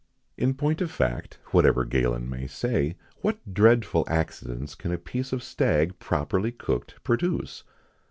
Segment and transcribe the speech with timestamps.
[0.35, 5.43] In point of fact, whatever Galen may say, what dreadful accidents can a piece of
[5.43, 7.63] stag properly cooked produce?